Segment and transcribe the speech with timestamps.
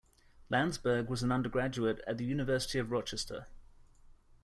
[0.49, 3.45] Landsburg was an undergraduate at the University of Rochester.